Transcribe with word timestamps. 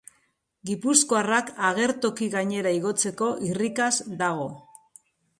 Gipuzkoarrak 0.67 1.49
agertoki 1.67 2.29
gainera 2.35 2.71
igotzeko 2.77 3.27
irrikaz 3.49 3.91
dago. 4.23 4.49